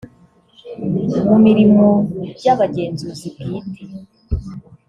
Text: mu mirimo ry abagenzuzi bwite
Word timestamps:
mu 1.27 1.37
mirimo 1.45 1.85
ry 2.37 2.47
abagenzuzi 2.53 3.27
bwite 3.35 3.81